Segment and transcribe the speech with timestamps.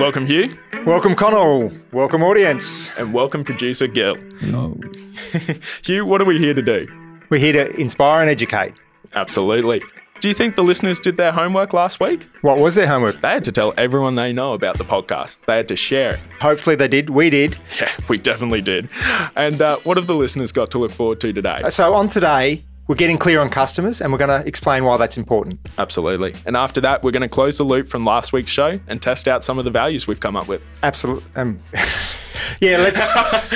[0.00, 0.56] Welcome, Hugh,
[0.86, 1.70] Welcome, Connell.
[1.92, 2.90] Welcome, audience.
[2.98, 4.16] and welcome, producer Gil.
[5.84, 6.88] Hugh, what are we here to do?
[7.30, 8.74] We're here to inspire and educate.
[9.14, 9.82] Absolutely.
[10.20, 12.28] Do you think the listeners did their homework last week?
[12.42, 13.20] What was their homework?
[13.20, 15.36] They had to tell everyone they know about the podcast.
[15.46, 16.20] They had to share it.
[16.40, 17.10] Hopefully they did.
[17.10, 17.56] We did.
[17.80, 18.88] Yeah, we definitely did.
[19.36, 21.58] And uh, what have the listeners got to look forward to today?
[21.70, 25.16] So on today, we're getting clear on customers and we're going to explain why that's
[25.16, 25.60] important.
[25.78, 26.34] Absolutely.
[26.46, 29.28] And after that, we're going to close the loop from last week's show and test
[29.28, 30.62] out some of the values we've come up with.
[30.82, 31.24] Absolutely.
[31.36, 31.58] Um,
[32.60, 33.00] yeah, let's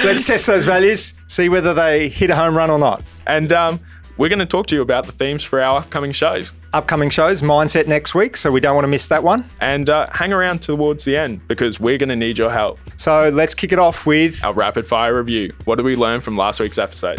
[0.04, 3.02] let's test those values, see whether they hit a home run or not.
[3.26, 3.80] And um,
[4.16, 6.52] we're going to talk to you about the themes for our upcoming shows.
[6.72, 9.44] Upcoming shows, mindset next week, so we don't want to miss that one.
[9.60, 12.78] And uh, hang around towards the end because we're going to need your help.
[12.96, 15.52] So let's kick it off with Our rapid fire review.
[15.64, 17.18] What did we learn from last week's episode?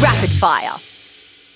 [0.00, 0.76] Rapid fire.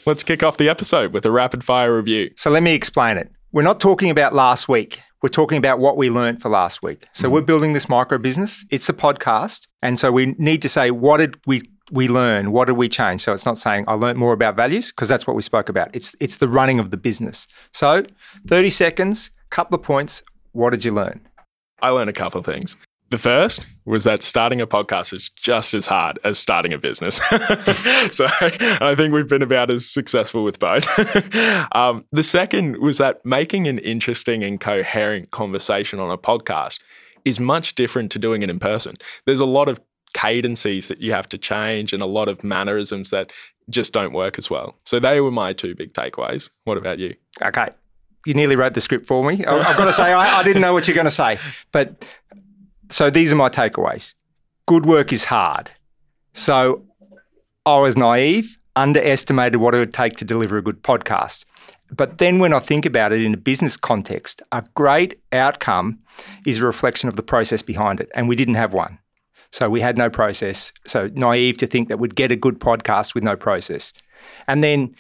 [0.07, 2.31] Let's kick off the episode with a rapid fire review.
[2.37, 3.29] So let me explain it.
[3.51, 5.01] We're not talking about last week.
[5.21, 7.07] We're talking about what we learned for last week.
[7.13, 7.35] So mm-hmm.
[7.35, 8.65] we're building this micro business.
[8.71, 9.67] It's a podcast.
[9.83, 12.53] And so we need to say, what did we we learn?
[12.53, 13.21] What did we change?
[13.21, 15.89] So it's not saying I learned more about values, because that's what we spoke about.
[15.93, 17.49] It's it's the running of the business.
[17.73, 18.05] So
[18.47, 20.23] 30 seconds, couple of points.
[20.53, 21.21] What did you learn?
[21.83, 22.77] I learned a couple of things.
[23.11, 27.17] The first was that starting a podcast is just as hard as starting a business.
[28.11, 30.87] so I think we've been about as successful with both.
[31.75, 36.81] um, the second was that making an interesting and coherent conversation on a podcast
[37.25, 38.95] is much different to doing it in person.
[39.25, 39.81] There's a lot of
[40.15, 43.33] cadences that you have to change and a lot of mannerisms that
[43.69, 44.75] just don't work as well.
[44.85, 46.51] So they were my two big takeaways.
[46.65, 47.15] What about you?
[47.43, 47.69] Okay.
[48.25, 49.45] You nearly wrote the script for me.
[49.45, 51.39] I've got to say, I, I didn't know what you're going to say.
[51.71, 52.05] But
[52.89, 54.15] so these are my takeaways.
[54.67, 55.71] Good work is hard.
[56.33, 56.85] So
[57.65, 61.45] I was naive, underestimated what it would take to deliver a good podcast.
[61.91, 65.99] But then when I think about it in a business context, a great outcome
[66.45, 68.11] is a reflection of the process behind it.
[68.15, 68.99] And we didn't have one.
[69.53, 70.73] So we had no process.
[70.85, 73.93] So naive to think that we'd get a good podcast with no process.
[74.49, 74.95] And then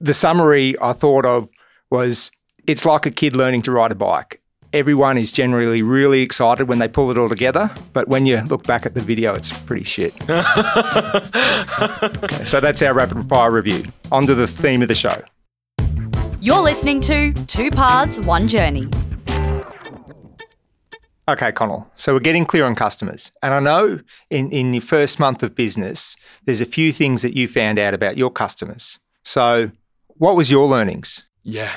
[0.00, 1.48] the summary I thought of
[1.90, 2.32] was
[2.66, 4.41] it's like a kid learning to ride a bike.
[4.74, 8.66] Everyone is generally really excited when they pull it all together, but when you look
[8.66, 10.14] back at the video, it's pretty shit.
[12.02, 13.84] Okay, so that's our rapid fire review.
[14.10, 15.22] On to the theme of the show.
[16.40, 18.88] You're listening to Two Paths, One Journey.
[21.28, 21.90] Okay, Connell.
[21.94, 23.32] So we're getting clear on customers.
[23.42, 24.00] And I know
[24.30, 27.94] in, in your first month of business, there's a few things that you found out
[27.94, 28.98] about your customers.
[29.24, 29.70] So
[30.08, 31.24] what was your learnings?
[31.42, 31.76] Yeah.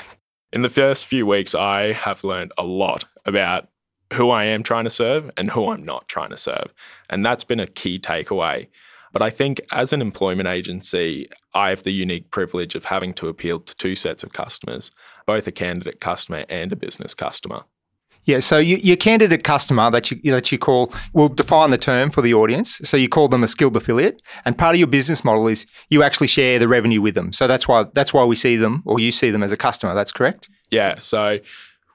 [0.56, 3.68] In the first few weeks, I have learned a lot about
[4.14, 6.72] who I am trying to serve and who I'm not trying to serve.
[7.10, 8.68] And that's been a key takeaway.
[9.12, 13.28] But I think as an employment agency, I have the unique privilege of having to
[13.28, 14.90] appeal to two sets of customers,
[15.26, 17.64] both a candidate customer and a business customer.
[18.26, 22.10] Yeah, so you, your candidate customer that you that you call will define the term
[22.10, 22.80] for the audience.
[22.82, 26.02] So you call them a skilled affiliate, and part of your business model is you
[26.02, 27.32] actually share the revenue with them.
[27.32, 29.94] So that's why that's why we see them or you see them as a customer.
[29.94, 30.48] That's correct.
[30.70, 30.94] Yeah.
[30.98, 31.38] So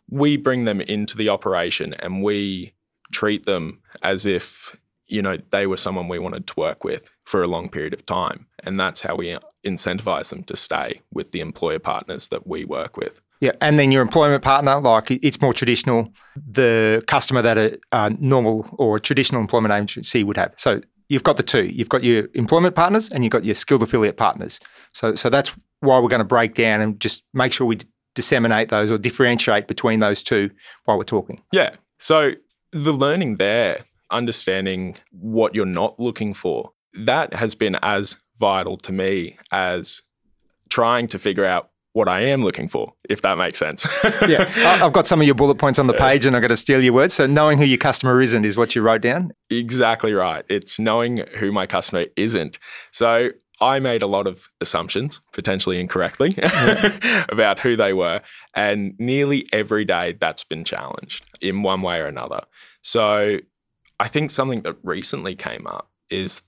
[0.09, 2.73] we bring them into the operation and we
[3.11, 4.77] treat them as if,
[5.07, 8.05] you know, they were someone we wanted to work with for a long period of
[8.05, 8.45] time.
[8.63, 12.97] And that's how we incentivize them to stay with the employer partners that we work
[12.97, 13.21] with.
[13.41, 18.11] Yeah, and then your employment partner, like it's more traditional, the customer that a, a
[18.19, 20.53] normal or a traditional employment agency would have.
[20.57, 21.65] So you've got the two.
[21.65, 24.59] You've got your employment partners and you've got your skilled affiliate partners.
[24.93, 27.87] So so that's why we're going to break down and just make sure we d-
[28.13, 30.51] disseminate those or differentiate between those two
[30.85, 31.41] while we're talking.
[31.51, 31.75] Yeah.
[31.97, 32.33] So
[32.71, 36.71] the learning there, understanding what you're not looking for,
[37.05, 40.03] that has been as vital to me as
[40.69, 43.85] trying to figure out what I am looking for, if that makes sense.
[44.27, 44.49] yeah,
[44.83, 46.81] I've got some of your bullet points on the page, and I'm going to steal
[46.81, 47.13] your words.
[47.13, 49.33] So knowing who your customer isn't is what you wrote down.
[49.49, 50.45] Exactly right.
[50.49, 52.59] It's knowing who my customer isn't.
[52.91, 56.33] So I made a lot of assumptions, potentially incorrectly,
[57.29, 58.21] about who they were.
[58.55, 62.41] And nearly every day that's been challenged in one way or another.
[62.81, 63.37] So
[63.99, 66.41] I think something that recently came up is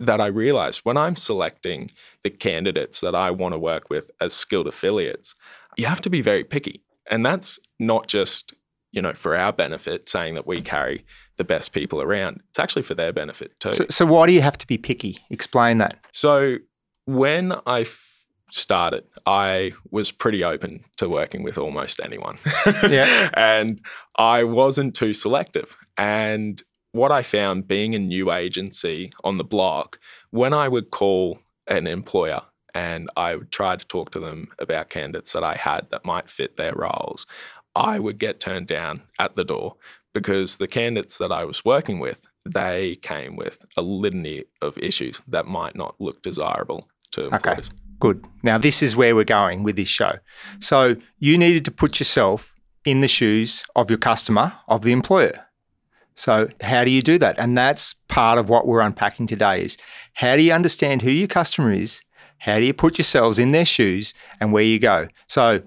[0.00, 1.90] that I realized when I'm selecting
[2.24, 5.34] the candidates that I want to work with as skilled affiliates,
[5.76, 6.82] you have to be very picky.
[7.10, 8.54] And that's not just,
[8.92, 11.04] you know, for our benefit, saying that we carry
[11.36, 12.40] the best people around.
[12.48, 13.72] It's actually for their benefit too.
[13.72, 15.18] So, so why do you have to be picky?
[15.28, 15.98] Explain that.
[16.12, 16.56] So
[17.04, 22.38] when I f- started, I was pretty open to working with almost anyone.
[22.88, 23.30] Yeah.
[23.34, 23.80] and
[24.16, 25.76] I wasn't too selective.
[25.98, 29.98] And what I found being a new agency on the block,
[30.30, 32.42] when I would call an employer
[32.74, 36.30] and I would try to talk to them about candidates that I had that might
[36.30, 37.26] fit their roles,
[37.74, 39.76] I would get turned down at the door
[40.12, 45.22] because the candidates that I was working with, they came with a litany of issues
[45.28, 47.70] that might not look desirable to employers.
[47.70, 47.78] Okay.
[48.00, 48.24] Good.
[48.42, 50.12] Now, this is where we're going with this show.
[50.58, 52.54] So, you needed to put yourself
[52.84, 55.46] in the shoes of your customer, of the employer.
[56.20, 57.38] So, how do you do that?
[57.38, 59.78] And that's part of what we're unpacking today is
[60.12, 62.02] how do you understand who your customer is?
[62.36, 65.08] How do you put yourselves in their shoes and where you go?
[65.28, 65.62] So,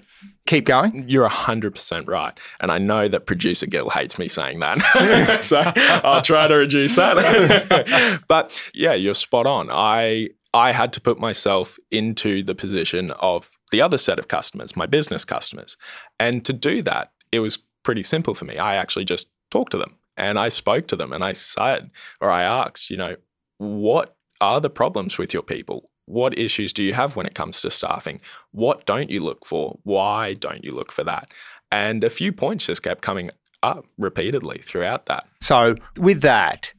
[0.46, 1.06] keep going.
[1.08, 2.40] You're 100% right.
[2.62, 5.40] And I know that producer Gil hates me saying that.
[5.44, 5.64] so
[6.08, 8.22] I'll try to reduce that.
[8.28, 9.70] but yeah, you're spot on.
[9.72, 14.76] I I had to put myself into the position of the other set of customers,
[14.76, 15.78] my business customers.
[16.20, 18.60] And to do that, it was pretty simple for me.
[18.60, 22.30] I actually just talked to them and I spoke to them and I said, or
[22.30, 23.16] I asked, you know,
[23.58, 25.90] what are the problems with your people?
[26.06, 28.20] What issues do you have when it comes to staffing?
[28.52, 29.80] What don't you look for?
[29.84, 31.32] Why don't you look for that?
[31.72, 33.30] And a few points just kept coming
[33.64, 35.26] up repeatedly throughout that.
[35.42, 36.74] So, with that,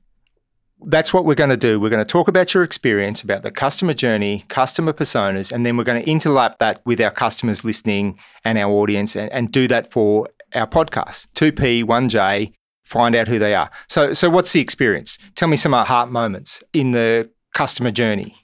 [0.86, 1.80] that's what we're going to do.
[1.80, 5.76] We're going to talk about your experience, about the customer journey, customer personas, and then
[5.76, 9.66] we're going to interlap that with our customers listening and our audience and, and do
[9.68, 12.52] that for our podcast 2P, 1J,
[12.84, 13.70] find out who they are.
[13.88, 15.18] So, so what's the experience?
[15.34, 18.36] Tell me some heart moments in the customer journey.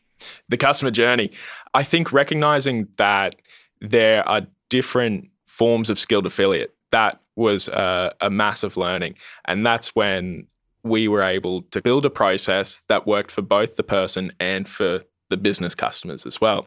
[0.49, 1.31] The customer journey.
[1.75, 3.37] I think recognizing that
[3.81, 9.15] there are different forms of skilled affiliate, that was a, a massive learning.
[9.47, 10.47] And that's when
[10.83, 15.01] we were able to build a process that worked for both the person and for
[15.29, 16.67] the business customers as well.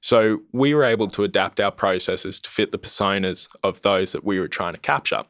[0.00, 4.24] So we were able to adapt our processes to fit the personas of those that
[4.24, 5.24] we were trying to capture.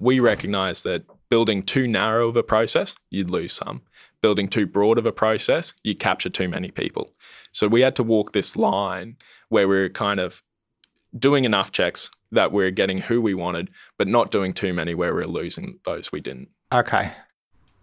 [0.00, 3.82] We recognized that building too narrow of a process, you'd lose some.
[4.22, 7.10] Building too broad of a process, you capture too many people.
[7.52, 9.16] So we had to walk this line
[9.48, 10.42] where we we're kind of
[11.18, 15.14] doing enough checks that we're getting who we wanted, but not doing too many where
[15.14, 16.48] we're losing those we didn't.
[16.72, 17.12] Okay.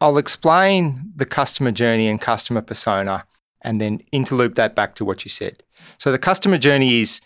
[0.02, 3.26] I'll explain the customer journey and customer persona
[3.62, 5.64] and then interloop that back to what you said.
[5.98, 7.22] So, the customer journey is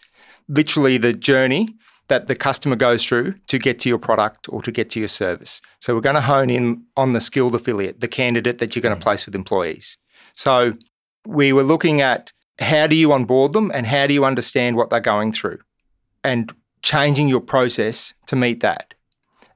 [0.48, 1.76] literally the journey
[2.08, 5.08] that the customer goes through to get to your product or to get to your
[5.08, 5.62] service.
[5.80, 8.96] So, we're going to hone in on the skilled affiliate, the candidate that you're going
[8.96, 9.04] to mm.
[9.04, 9.98] place with employees.
[10.36, 10.74] So,
[11.26, 14.90] we were looking at how do you onboard them and how do you understand what
[14.90, 15.60] they're going through
[16.24, 18.94] and changing your process to meet that.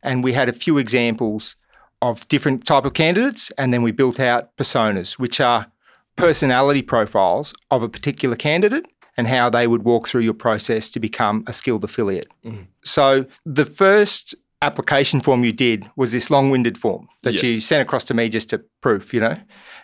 [0.03, 1.55] And we had a few examples
[2.01, 5.67] of different type of candidates and then we built out personas which are
[6.15, 8.85] personality profiles of a particular candidate
[9.19, 12.29] and how they would walk through your process to become a skilled affiliate.
[12.45, 12.61] Mm-hmm.
[12.85, 17.43] So the first application form you did was this long-winded form that Yeah.
[17.49, 19.35] you sent across to me just to proof, you know.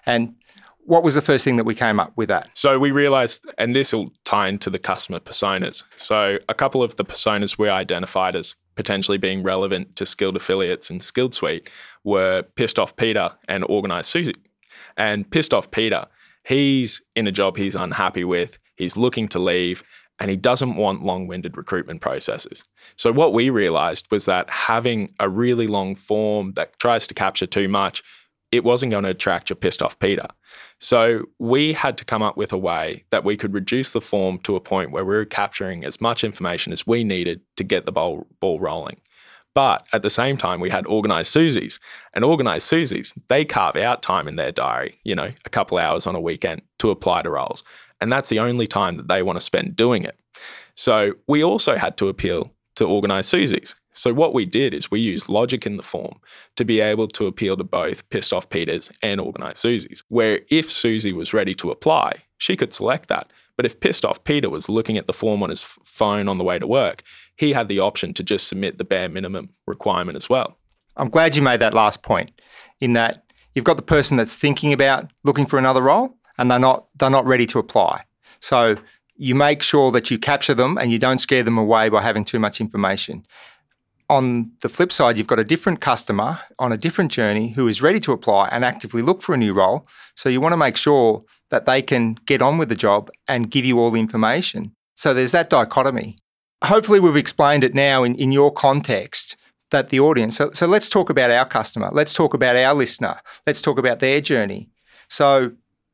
[0.06, 0.36] And
[0.86, 2.50] what was the first thing that we came up with that?
[2.54, 5.84] So we realized, and this will tie into the customer personas.
[5.98, 10.90] So a couple of the personas we identified as potentially being relevant to skilled affiliates
[10.90, 11.70] and skilled suite
[12.06, 14.36] were pissed off Peter and organized Susie.
[14.96, 16.06] And pissed off Peter,
[16.46, 19.84] he's in a job he's unhappy with, he's looking to leave,
[20.20, 22.64] and he doesn't want long winded recruitment processes.
[22.96, 27.48] So, what we realized was that having a really long form that tries to capture
[27.48, 28.02] too much,
[28.52, 30.28] it wasn't going to attract your pissed off Peter.
[30.80, 34.40] So, we had to come up with a way that we could reduce the form
[34.40, 37.86] to a point where we were capturing as much information as we needed to get
[37.86, 38.98] the ball, ball rolling.
[39.56, 41.80] But at the same time, we had organized Susies.
[42.14, 46.06] And organized Susies, they carve out time in their diary, you know, a couple hours
[46.06, 47.64] on a weekend to apply to roles.
[48.02, 50.20] And that's the only time that they want to spend doing it.
[50.76, 53.74] So we also had to appeal to organized Susies.
[53.94, 56.20] So what we did is we used logic in the form
[56.58, 60.70] to be able to appeal to both pissed off Peters and organized Susies, where if
[60.70, 63.32] Susie was ready to apply, she could select that.
[63.56, 66.44] But if pissed off Peter was looking at the form on his phone on the
[66.44, 67.04] way to work,
[67.38, 70.58] he had the option to just submit the bare minimum requirement as well.
[70.98, 72.32] I'm glad you made that last point
[72.82, 73.24] in that
[73.54, 77.10] you've got the person that's thinking about looking for another role and they're not they're
[77.10, 78.04] not ready to apply.
[78.40, 78.76] So
[79.18, 82.26] you make sure that you capture them and you don't scare them away by having
[82.26, 83.26] too much information.
[84.10, 87.82] On the flip side, you've got a different customer on a different journey who is
[87.82, 89.88] ready to apply and actively look for a new role.
[90.16, 93.50] So you want to make sure that they can get on with the job and
[93.50, 94.76] give you all the information.
[94.96, 96.18] So there's that dichotomy.
[96.64, 99.38] Hopefully, we've explained it now in, in your context
[99.72, 100.38] that the audience.
[100.38, 101.90] So, so let's talk about our customer.
[101.92, 103.20] Let's talk about our listener.
[103.46, 104.70] Let's talk about their journey.
[105.10, 105.52] So,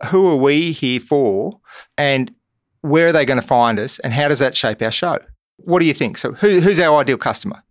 [0.07, 1.59] who are we here for,
[1.97, 2.33] and
[2.81, 5.19] where are they going to find us, and how does that shape our show?
[5.57, 6.17] What do you think?
[6.17, 7.61] So, who, who's our ideal customer?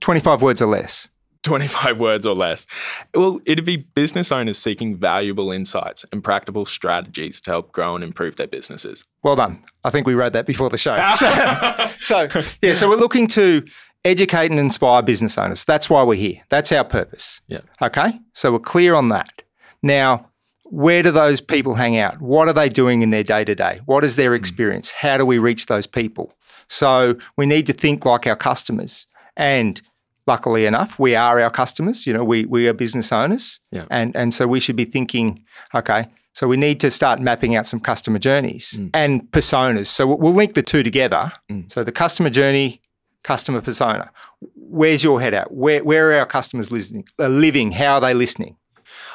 [0.00, 1.08] 25 words or less.
[1.44, 2.66] 25 words or less.
[3.14, 8.04] Well, it'd be business owners seeking valuable insights and practical strategies to help grow and
[8.04, 9.04] improve their businesses.
[9.22, 9.62] Well done.
[9.84, 10.96] I think we wrote that before the show.
[12.00, 13.64] so, so, yeah, so we're looking to
[14.04, 15.64] educate and inspire business owners.
[15.64, 16.42] That's why we're here.
[16.48, 17.40] That's our purpose.
[17.46, 17.60] Yeah.
[17.80, 18.18] Okay.
[18.34, 19.42] So we're clear on that.
[19.82, 20.27] Now,
[20.70, 22.20] where do those people hang out?
[22.20, 23.78] What are they doing in their day to day?
[23.86, 24.36] What is their mm.
[24.36, 24.90] experience?
[24.90, 26.34] How do we reach those people?
[26.68, 29.06] So we need to think like our customers.
[29.36, 29.80] And
[30.26, 32.06] luckily enough, we are our customers.
[32.06, 33.60] You know, we, we are business owners.
[33.72, 33.86] Yeah.
[33.90, 35.42] And, and so we should be thinking,
[35.74, 38.90] okay, so we need to start mapping out some customer journeys mm.
[38.92, 39.86] and personas.
[39.86, 41.32] So we'll- link the two together.
[41.50, 41.72] Mm.
[41.72, 42.82] So the customer journey,
[43.24, 44.10] customer persona.
[44.54, 45.50] Where's your head at?
[45.50, 47.72] Where, where are our customers listening, uh, living?
[47.72, 48.56] How are they listening?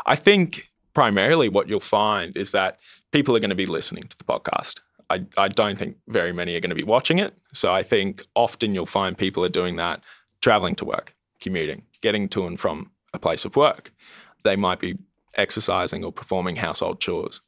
[0.06, 2.80] I think primarily what you'll find is that
[3.12, 4.80] people are going to be listening to the podcast.
[5.10, 7.36] I, I don't think very many are going to be watching it.
[7.54, 10.04] So I think often you'll find people are doing that
[10.42, 13.94] traveling to work, commuting, getting to and from a place of work.
[14.44, 14.98] They might be
[15.36, 17.42] exercising or performing household chores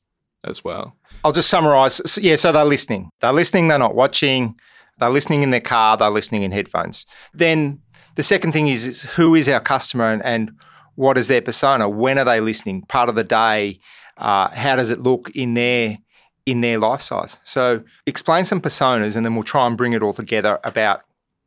[0.44, 0.96] as well.
[1.24, 2.02] I'll just summarize.
[2.06, 3.10] So, yeah, so they're listening.
[3.20, 4.56] They're listening, they're not watching.
[5.00, 7.06] They're listening in their car, they're listening in headphones.
[7.34, 7.82] Then
[8.16, 10.52] the second thing is, is who is our customer and, and
[10.96, 11.88] what is their persona?
[11.90, 12.84] When are they listening?
[12.84, 13.80] Part of the day?
[14.18, 15.98] Uh, how does it look in their
[16.46, 17.40] in their life size?
[17.44, 21.02] So explain some personas and then we'll try and bring it all together about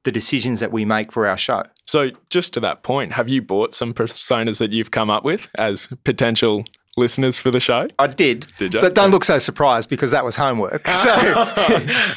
[0.04, 1.62] the decisions that we make for our show.
[1.84, 5.48] So, just to that point, have you bought some personas that you've come up with
[5.58, 6.64] as potential
[6.98, 7.88] listeners for the show?
[7.98, 8.46] I did.
[8.58, 8.80] Did ya?
[8.80, 10.82] But don't look so surprised because that was homework.
[10.86, 11.02] Ah.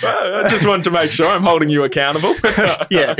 [0.01, 0.07] So
[0.45, 2.35] I just wanted to make sure I'm holding you accountable.
[2.89, 3.15] yeah,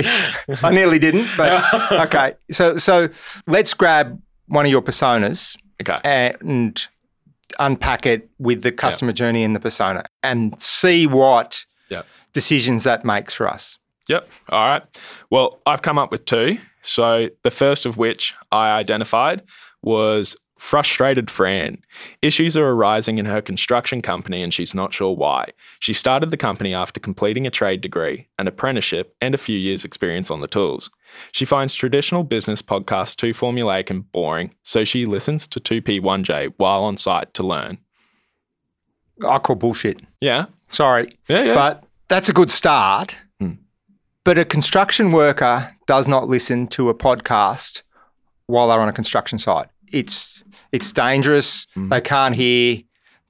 [0.64, 1.64] I nearly didn't, but
[2.08, 2.34] okay.
[2.52, 3.10] So so
[3.48, 6.00] let's grab one of your personas okay.
[6.04, 6.88] and
[7.60, 12.04] unpack it with the customer journey and the persona and see what Yeah.
[12.34, 13.78] decisions that makes for us.
[14.08, 14.28] Yep.
[14.50, 14.84] All right.
[15.30, 16.58] Well, I've come up with two.
[16.82, 19.44] So the first of which I identified
[19.84, 21.82] was frustrated Fran.
[22.22, 25.50] Issues are arising in her construction company and she's not sure why.
[25.80, 29.84] She started the company after completing a trade degree, an apprenticeship, and a few years'
[29.84, 30.92] experience on the tools.
[31.32, 36.84] She finds traditional business podcasts too formulaic and boring, so she listens to 2P1J while
[36.84, 37.80] on site to learn.
[39.28, 40.00] I call bullshit.
[40.22, 40.46] Yeah.
[40.68, 41.54] Sorry, Yeah, yeah.
[41.56, 43.18] but that's a good start.
[43.40, 43.54] Hmm.
[44.24, 47.82] But a construction worker does not listen to a podcast
[48.46, 49.68] while they're on a construction site.
[49.92, 51.68] It's it's dangerous.
[51.74, 51.90] Hmm.
[51.90, 52.78] They can't hear.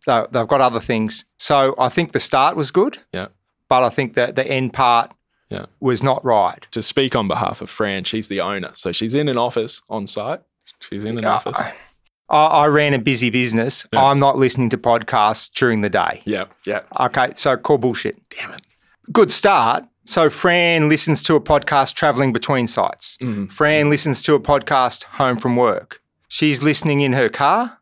[0.05, 1.25] They, they've got other things.
[1.37, 3.27] So I think the start was good, yeah.
[3.69, 5.13] but I think that the end part
[5.49, 5.65] Yeah.
[5.79, 6.65] was not right.
[6.71, 8.71] to speak on behalf of Fran, she's the owner.
[8.73, 10.41] So she's in an office on site.
[10.79, 11.61] She's in an office.
[12.29, 13.85] I, I ran a busy business.
[13.93, 14.03] Yeah.
[14.03, 16.21] I'm not listening to podcasts during the day.
[16.25, 16.81] Yeah, yeah.
[16.99, 18.17] Okay, so call bullshit.
[18.29, 18.61] Damn it.
[19.11, 19.83] good start.
[20.05, 23.17] So Fran listens to a podcast traveling between sites.
[23.49, 26.00] Fran listens to a podcast home from work.
[26.31, 27.77] She's listening in her car.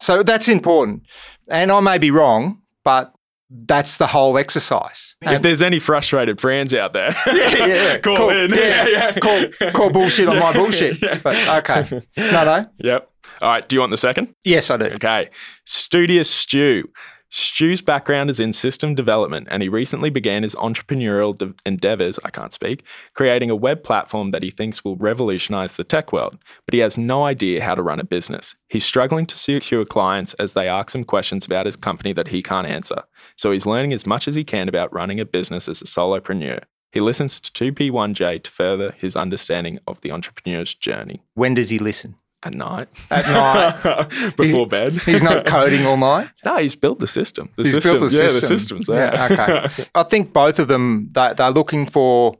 [0.00, 1.04] So that's important.
[1.48, 3.12] And I may be wrong, but
[3.48, 5.14] that's the whole exercise.
[5.22, 7.98] If there's any frustrated Frans out there, yeah, yeah.
[8.02, 8.30] call Cool.
[8.30, 8.50] in.
[8.50, 8.58] Yeah.
[8.58, 9.12] Yeah, yeah.
[9.20, 11.00] call, call bullshit on my bullshit.
[11.22, 11.36] But
[11.68, 12.00] okay.
[12.16, 12.66] No, no.
[12.78, 13.08] Yep.
[13.40, 13.68] All right.
[13.68, 14.34] Do you want the second?
[14.42, 14.86] Yes, I do.
[14.86, 15.30] Okay.
[15.64, 16.88] Studious Stu.
[17.34, 22.28] Stu's background is in system development, and he recently began his entrepreneurial de- endeavors, I
[22.28, 22.84] can't speak,
[23.14, 26.36] creating a web platform that he thinks will revolutionize the tech world.
[26.66, 28.54] But he has no idea how to run a business.
[28.68, 32.42] He's struggling to secure clients as they ask him questions about his company that he
[32.42, 33.02] can't answer.
[33.36, 36.64] So he's learning as much as he can about running a business as a solopreneur.
[36.92, 41.78] He listens to 2P1J to further his understanding of the entrepreneur's journey When does he
[41.78, 42.16] listen?
[42.44, 42.88] At night.
[43.10, 44.34] At night.
[44.36, 44.92] Before bed.
[44.94, 46.28] He's not coding all night.
[46.44, 47.48] No, he's built the system.
[47.56, 47.98] The He's system.
[47.98, 48.40] built the yeah, system.
[48.40, 49.14] the system's there.
[49.14, 49.28] Yeah,
[49.68, 49.84] okay.
[49.94, 52.36] I think both of them they, they're looking for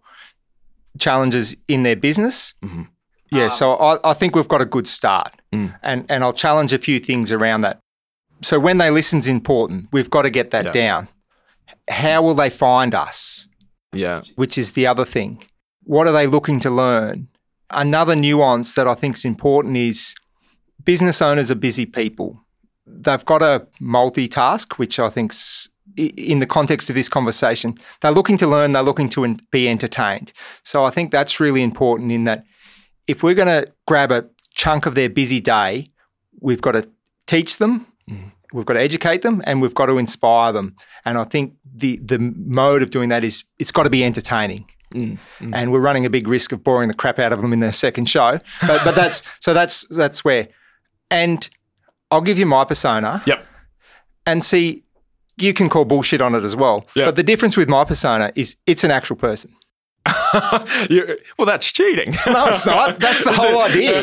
[0.98, 2.54] challenges in their business.
[2.64, 2.88] Mhm.
[3.30, 5.74] Yeah, so I, I think we've got a good start, Mm.
[5.82, 7.78] and and I'll challenge a few things around that.
[8.42, 9.88] So when they listen's important.
[9.92, 10.72] We've got to get that Yeah.
[10.72, 11.08] down.
[11.90, 13.48] How will they find us?
[13.92, 14.22] yeah.
[14.36, 15.44] Which is the other thing.
[15.84, 17.28] What are they looking to learn?
[17.72, 20.14] Another nuance that I think is important is
[20.84, 22.40] business owners are busy people.
[22.86, 28.36] They've got to multitask, which I think's in the context of this conversation, they're looking
[28.38, 30.32] to learn, they're looking to be entertained.
[30.62, 32.44] So I think that's really important in that
[33.06, 34.24] if we're going to grab a
[34.54, 35.90] chunk of their busy day,
[36.40, 36.88] we've got to
[37.26, 38.28] teach them, mm-hmm.
[38.52, 40.76] we've got to educate them, and we've got to inspire them.
[41.04, 44.66] And I think the the mode of doing that is it's got to be entertaining.
[44.94, 47.72] And we're running a big risk of boring the crap out of them in their
[47.72, 48.38] second show.
[48.66, 50.48] But but that's so that's that's where.
[51.10, 51.48] And
[52.10, 53.44] I'll give you my persona Yep.
[54.26, 54.84] and see
[55.38, 56.86] you can call bullshit on it as well.
[56.94, 57.06] Yeah.
[57.06, 59.54] But the difference with my persona is it's an actual person.
[61.38, 62.12] Well, that's cheating.
[62.26, 62.98] No, it's not.
[63.06, 64.02] That's the whole idea.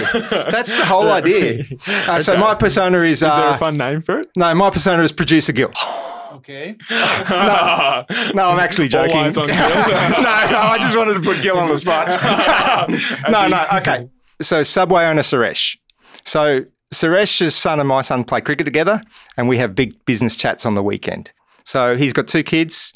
[0.51, 1.63] That's the whole idea.
[1.87, 4.29] Uh, So my persona is, Is there uh, a fun name for it?
[4.35, 5.71] no, my persona is producer Gil.
[6.33, 6.75] Okay.
[6.89, 9.17] No, no, I'm actually joking.
[9.17, 9.65] eyes on no, Gil.
[9.65, 9.69] no,
[10.29, 12.07] I just wanted to put Gil on the spot.
[13.29, 14.09] no, no, okay.
[14.41, 15.77] So Subway owner Suresh.
[16.25, 19.01] So Suresh's son and my son play cricket together,
[19.37, 21.31] and we have big business chats on the weekend.
[21.65, 22.93] So he's got two kids.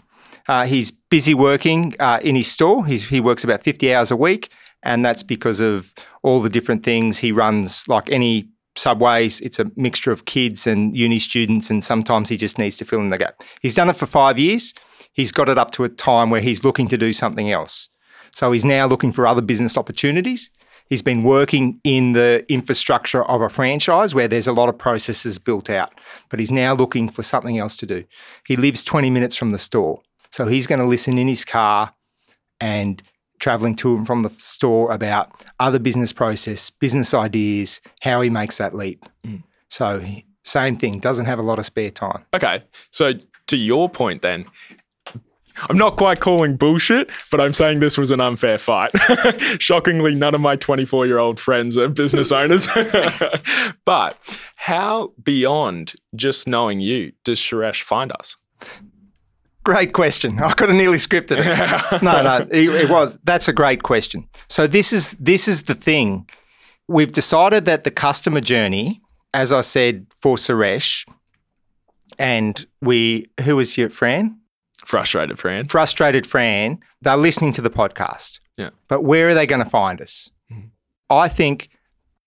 [0.48, 2.86] Uh, he's busy working uh, in his store.
[2.86, 4.50] He's, he works about 50 hours a week,
[4.84, 9.42] and that's because of all the different things he runs, like any subways.
[9.42, 13.00] It's a mixture of kids and uni students, and sometimes he just needs to fill
[13.00, 13.42] in the gap.
[13.62, 14.74] He's done it for five years.
[15.14, 17.90] He's got it up to a time where he's looking to do something else.
[18.32, 20.50] So he's now looking for other business opportunities.
[20.90, 25.40] He's been working in the infrastructure of a franchise where there's a lot of processes
[25.40, 26.00] built out,
[26.30, 28.04] but he's now looking for something else to do.
[28.46, 30.02] He lives 20 minutes from the store.
[30.32, 31.94] So he's going to listen in his car
[32.60, 33.02] and
[33.40, 38.58] traveling to and from the store about other business process, business ideas, how he makes
[38.58, 39.06] that leap.
[39.26, 39.44] Mm.
[39.70, 40.06] So
[40.44, 42.26] same thing, doesn't have a lot of spare time.
[42.34, 42.64] Okay.
[42.92, 43.14] So
[43.48, 44.46] to your point then,
[45.58, 48.92] I'm not quite calling bullshit, but I'm saying this was an unfair fight.
[49.60, 52.68] Shockingly, none of my 24 year old friends are business owners.
[53.86, 54.18] but
[54.56, 58.36] how beyond just knowing you does Suresh find us?
[59.64, 60.40] Great question.
[60.44, 62.02] I could have nearly scripted it.
[62.04, 63.20] no, no, it, it was.
[63.24, 64.28] That's a great question.
[64.50, 66.28] So this is this is the thing.
[66.88, 69.02] We've decided that the customer journey,
[69.34, 71.08] as I said for Suresh,
[72.20, 74.40] and we who was your Fran?
[74.86, 75.68] Frustrated Fran.
[75.68, 78.40] Frustrated Fran, they're listening to the podcast.
[78.58, 78.72] Yeah.
[78.88, 80.30] But where are they going to find us?
[80.52, 80.68] Mm-hmm.
[81.10, 81.70] I think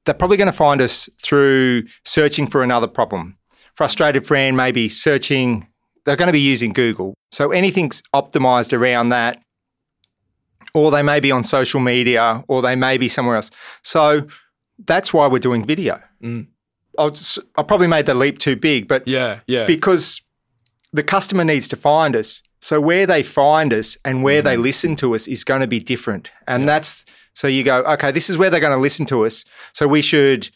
[0.05, 3.37] they're probably going to find us through searching for another problem.
[3.75, 5.67] Frustrated Fran may be searching,
[6.07, 7.13] they're going to be using Google.
[7.31, 9.43] So anything's optimized around that.
[10.75, 13.51] Or they may be on social media, or they may be somewhere else.
[13.83, 14.27] So
[14.85, 16.01] that's why we're doing video.
[16.23, 16.49] Mm.
[16.99, 19.65] I'll just, I probably made the leap too big, but Yeah, yeah.
[19.67, 20.21] because
[20.93, 22.43] the customer needs to find us.
[22.61, 24.47] So where they find us and where Mm-hmm.
[24.49, 26.31] they listen to us is going to be different.
[26.47, 29.45] And that's so you go, okay, this is where they're going to listen to us.
[29.73, 30.51] So we should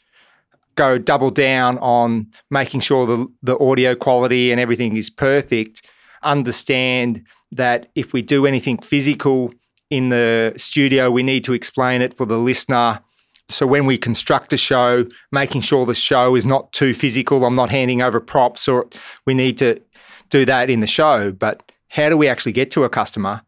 [0.75, 5.83] go double down on making sure the, the audio quality and everything is perfect.
[6.23, 9.53] Understand that if we do anything physical
[9.91, 13.01] in the studio, we need to explain it for the listener.
[13.49, 17.57] So when we construct a show, making sure the show is not too physical, I'm
[17.57, 18.87] not handing over props or
[19.27, 19.81] we need to
[20.29, 21.33] do that in the show.
[21.33, 23.43] But how do we actually get to a customer?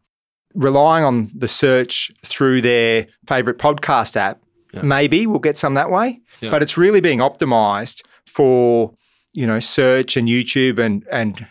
[0.53, 4.42] Relying on the search through their favorite podcast app,
[4.81, 6.19] maybe we'll get some that way.
[6.41, 6.49] Yeah.
[6.51, 8.93] But it's really being optimized for
[9.33, 11.45] you know search and YouTube and and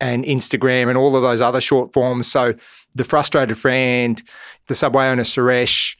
[0.00, 2.26] and Instagram and all of those other short forms.
[2.30, 2.54] So
[2.94, 4.22] the frustrated friend,
[4.68, 5.96] the subway owner Suresh,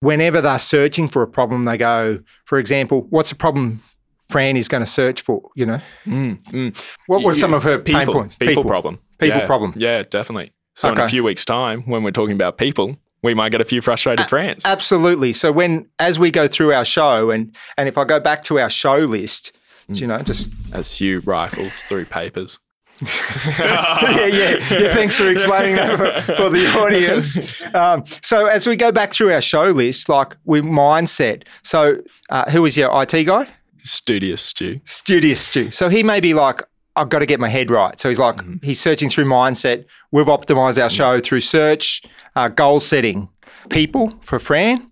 [0.00, 3.82] whenever they're searching for a problem, they go, for example, what's the problem
[4.28, 5.42] Fran is going to search for?
[5.56, 6.94] You know, Mm, mm.
[7.06, 8.34] what were You- some of her people, pain points?
[8.36, 8.98] People, problem.
[9.18, 9.72] People Yeah, problem.
[9.76, 10.52] Yeah, definitely.
[10.76, 13.64] So in a few weeks' time, when we're talking about people, we might get a
[13.64, 14.64] few frustrated fans.
[14.64, 15.32] Absolutely.
[15.32, 18.58] So when as we go through our show and and if I go back to
[18.58, 19.52] our show list,
[19.88, 22.58] you know, just As Hugh rifles through papers.
[23.60, 24.94] yeah, yeah, yeah.
[24.94, 27.62] Thanks for explaining that for, for the audience.
[27.74, 31.44] Um, so as we go back through our show list, like we mindset.
[31.62, 33.46] So uh, who is your IT guy?
[33.84, 34.80] Studious Stu.
[34.84, 35.70] Studious Stu.
[35.70, 36.62] So he may be like,
[36.98, 37.98] I've got to get my head right.
[38.00, 39.84] So he's like, he's searching through mindset.
[40.12, 42.02] We've optimized our show through search,
[42.36, 43.28] uh, goal setting,
[43.70, 44.90] people for Fran,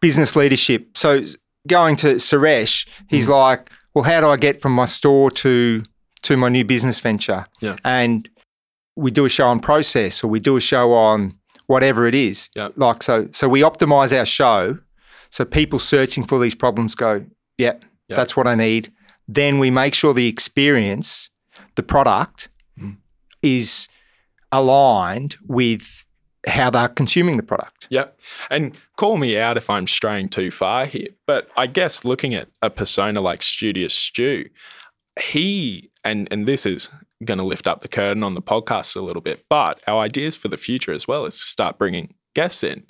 [0.00, 0.96] business leadership.
[0.96, 1.22] So
[1.66, 5.82] going to Suresh, he's like, well, how do I get from my store to
[6.22, 7.46] to my new business venture?
[7.60, 7.76] Yeah.
[7.84, 8.28] And
[8.96, 11.34] we do a show on process, or we do a show on
[11.66, 12.50] whatever it is.
[12.56, 12.68] Yeah.
[12.76, 14.78] Like so, so we optimize our show.
[15.30, 17.24] So people searching for these problems go,
[17.58, 17.74] yeah,
[18.08, 18.16] Yeah.
[18.16, 18.90] that's what I need.
[19.28, 21.28] Then we make sure the experience,
[21.78, 22.96] the product, Mm.
[23.42, 23.88] is
[24.52, 26.04] aligned with
[26.46, 27.86] how they're consuming the product.
[27.90, 28.18] Yep.
[28.50, 31.08] And call me out if I'm straying too far here.
[31.26, 34.48] But I guess looking at a persona like Studious Stu,
[35.20, 36.90] he and and this is
[37.24, 39.44] going to lift up the curtain on the podcast a little bit.
[39.50, 42.84] But our ideas for the future as well is to start bringing guests in,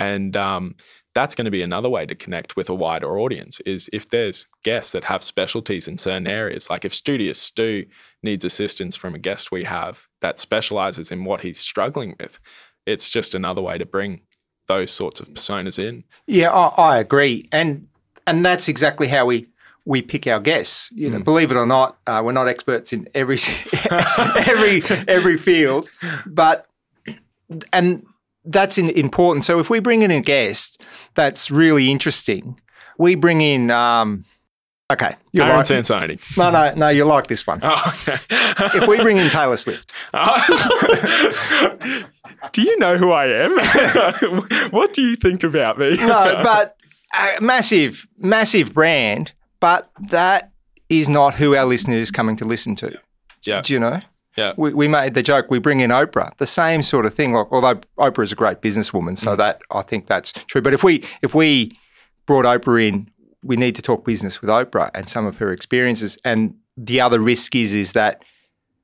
[0.00, 0.74] and um,
[1.14, 3.60] that's going to be another way to connect with a wider audience.
[3.60, 7.86] Is if there's guests that have specialties in certain areas, like if Studious Stu
[8.22, 12.40] needs assistance from a guest we have that specializes in what he's struggling with,
[12.86, 14.20] it's just another way to bring
[14.66, 16.04] those sorts of personas in.
[16.26, 17.88] Yeah, I, I agree, and
[18.26, 19.48] and that's exactly how we
[19.84, 20.90] we pick our guests.
[20.92, 23.38] You know, believe it or not, uh, we're not experts in every
[24.46, 25.90] every every field,
[26.26, 26.66] but
[27.72, 28.06] and
[28.44, 29.44] that's in, important.
[29.44, 30.82] So if we bring in a guest
[31.14, 32.60] that's really interesting,
[32.98, 34.24] we bring in um,
[34.90, 35.14] Okay.
[35.32, 36.18] You Aaron like Sansoni.
[36.38, 37.60] No, no, no, you like this one.
[37.62, 38.18] Oh, okay.
[38.78, 39.92] If we bring in Taylor Swift,
[42.52, 43.58] do you know who I am?
[44.70, 45.96] what do you think about me?
[45.96, 46.76] no, but
[47.18, 50.52] a massive, massive brand, but that
[50.88, 52.98] is not who our listener is coming to listen to.
[53.44, 54.00] yeah, Do you know?
[54.36, 57.32] yeah, We, we made the joke, we bring in Oprah, the same sort of thing.
[57.32, 59.18] Like, although Oprah is a great businesswoman, Mm.
[59.18, 60.62] so that I think that's true.
[60.62, 61.78] But if we if we
[62.26, 63.10] brought Oprah in,
[63.42, 66.18] we need to talk business with Oprah and some of her experiences.
[66.24, 68.22] And the other risk is is that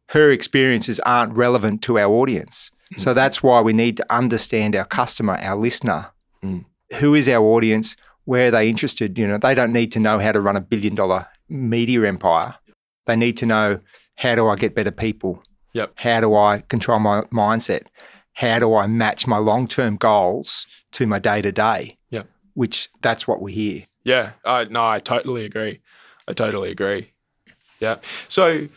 [0.08, 2.70] her experiences aren't relevant to our audience.
[2.94, 3.00] Mm.
[3.00, 6.10] So that's why we need to understand our customer, our listener.
[6.42, 6.64] Mm.
[6.96, 7.96] Who is our audience?
[8.24, 9.18] Where are they interested?
[9.18, 12.54] You know, they don't need to know how to run a billion dollar media empire.
[13.06, 13.80] They need to know
[14.16, 15.42] how do I get better people?
[15.72, 15.92] Yep.
[15.96, 17.86] How do I control my mindset?
[18.34, 21.98] How do I match my long term goals to my day to day?
[22.10, 22.28] Yep.
[22.54, 23.84] Which that's what we hear.
[24.04, 24.32] Yeah.
[24.44, 25.80] I, no, I totally agree.
[26.28, 27.12] I totally agree.
[27.80, 27.96] Yeah.
[28.28, 28.68] So,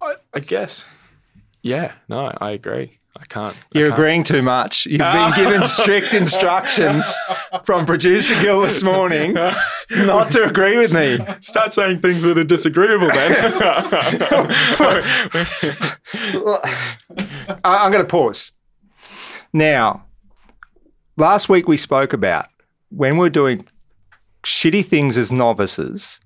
[0.00, 0.84] I, I guess,
[1.62, 1.92] yeah.
[2.08, 2.98] No, I agree.
[3.18, 3.56] I can't.
[3.72, 4.86] You're can't- agreeing too much.
[4.86, 7.12] You've been given strict instructions
[7.64, 9.34] from producer Gil this morning
[9.90, 11.18] not to agree with me.
[11.40, 13.52] Start saying things that are disagreeable then.
[17.64, 18.52] I'm going to pause.
[19.52, 20.06] Now,
[21.16, 22.46] last week we spoke about
[22.90, 23.66] when we're doing
[24.44, 26.20] shitty things as novices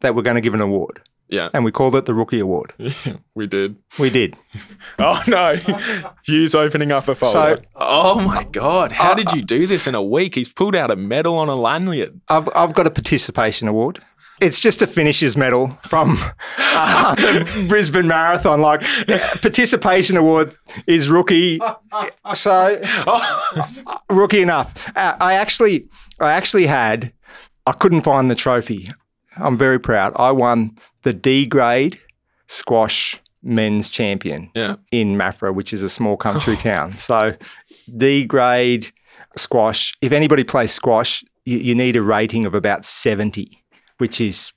[0.00, 2.74] that we're going to give an award, yeah, and we called it the Rookie Award.
[3.34, 3.76] we did.
[3.98, 4.36] We did.
[4.98, 5.56] Oh no,
[6.26, 7.56] Hugh's opening up a folder.
[7.76, 10.34] oh my god, how did you do this in a week?
[10.34, 12.20] He's pulled out a medal on a lanyard.
[12.28, 14.02] I've, I've got a participation award.
[14.42, 16.16] It's just a finisher's medal from
[16.58, 18.60] uh, the Brisbane Marathon.
[18.60, 18.82] Like
[19.40, 20.54] participation award
[20.86, 21.60] is rookie,
[22.34, 22.78] so
[24.10, 24.88] rookie enough.
[24.96, 27.12] Uh, I actually, I actually had.
[27.66, 28.88] I couldn't find the trophy.
[29.36, 30.12] I'm very proud.
[30.16, 32.00] I won the D grade
[32.48, 36.98] squash men's champion Yeah, in Maffra, which is a small country town.
[36.98, 37.34] So
[37.96, 38.90] D grade
[39.36, 39.94] squash.
[40.00, 43.62] If anybody plays squash, you, you need a rating of about 70,
[43.98, 44.52] which is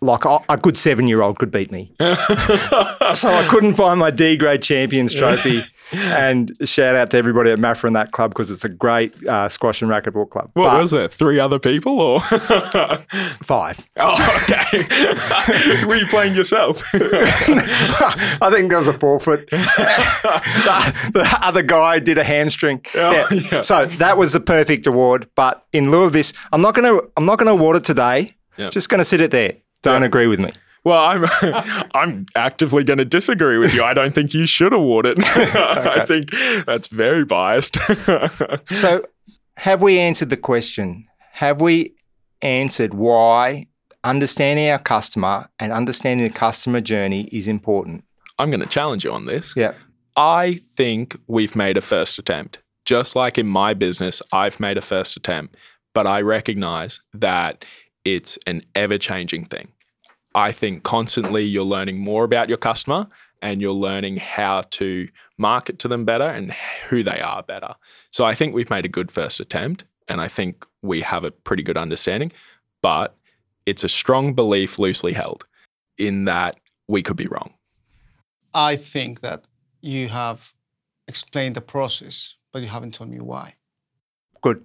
[0.00, 1.94] like a, a good seven year old could beat me.
[2.00, 5.62] so I couldn't find my D grade champions trophy.
[6.18, 9.48] And shout out to everybody at Maffra and that club because it's a great uh,
[9.48, 10.50] squash and racquetball club.
[10.54, 11.12] what But was it?
[11.12, 12.20] Three other people or?
[13.42, 13.78] Five.
[13.98, 15.86] oh, okay.
[15.86, 16.82] Were you playing yourself?
[16.94, 19.48] I think there was a forfeit.
[19.50, 22.84] the, the other guy did a hamstring.
[22.94, 23.60] Oh, yeah.
[23.62, 25.28] So that was the perfect award.
[25.34, 27.08] But in lieu of this, I'm not going to.
[27.16, 28.34] I'm not going to award it today.
[28.56, 28.70] Yeah.
[28.70, 29.54] Just going to sit it there.
[29.82, 30.06] Don't Yeah.
[30.06, 30.52] agree with me.
[30.84, 31.26] Well, I'm
[31.94, 33.82] I'm actively going to disagree with you.
[33.82, 35.18] I don't think you should award it.
[35.56, 36.30] I think
[36.66, 37.78] that's very biased.
[38.72, 39.04] So,
[39.56, 41.06] have we answered the question?
[41.32, 41.94] Have we
[42.42, 43.66] answered why
[44.04, 48.04] understanding our customer and understanding the customer journey is important?
[48.38, 49.54] I'm going to challenge you on this.
[49.56, 49.74] Yeah.
[50.16, 52.60] I think we've made a first attempt.
[52.84, 55.56] Just like in my business, I've made a first attempt,
[55.94, 57.64] but I recognize that
[58.04, 59.68] it's an ever changing thing.
[60.34, 63.06] I think constantly you're learning more about your customer
[63.42, 66.52] and you're learning how to market to them better and
[66.88, 67.74] who they are better.
[68.10, 71.30] So I think we've made a good first attempt and I think we have a
[71.30, 72.32] pretty good understanding,
[72.82, 73.16] but
[73.66, 75.44] it's a strong belief loosely held
[75.98, 77.54] in that we could be wrong.
[78.54, 79.44] I think that
[79.82, 80.52] you have
[81.06, 83.54] explained the process, but you haven't told me why.
[84.40, 84.64] Good.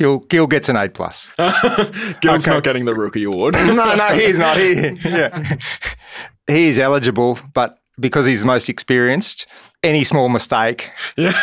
[0.00, 1.30] Gil, Gil gets an A plus.
[2.22, 2.50] Gil's Okay.
[2.50, 3.52] not getting the rookie award.
[3.54, 4.56] no, no, he's not.
[4.56, 4.72] He,
[5.04, 5.56] yeah.
[6.46, 9.46] he is eligible, but because he's the most experienced,
[9.82, 10.90] any small mistake.
[11.18, 11.34] yeah.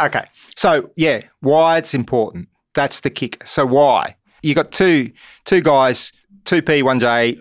[0.00, 0.24] okay.
[0.56, 2.48] So yeah, why it's important.
[2.74, 3.46] That's the kick.
[3.46, 4.16] So why?
[4.42, 5.12] You got two
[5.44, 6.12] two guys,
[6.44, 7.38] two P, one J,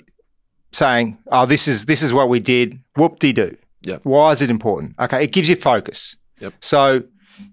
[0.71, 3.58] saying, "Oh, this is this is what we did." Whoop de doo.
[3.84, 4.02] Yep.
[4.04, 4.93] Why is it important?
[4.99, 6.15] Okay, it gives you focus.
[6.41, 6.54] Yep.
[6.60, 7.04] So